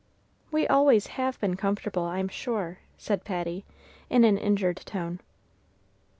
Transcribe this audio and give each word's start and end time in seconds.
"We 0.49 0.65
always 0.65 1.05
have 1.21 1.39
been 1.39 1.55
comfortable, 1.55 2.05
I'm 2.05 2.27
sure," 2.27 2.79
said 2.97 3.23
Patty, 3.23 3.65
in 4.09 4.23
an 4.23 4.35
injured 4.39 4.77
tone. 4.77 5.19